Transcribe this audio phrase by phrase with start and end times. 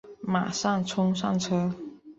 [0.23, 1.71] 马上冲上车